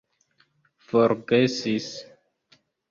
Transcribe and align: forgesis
forgesis 0.87 1.91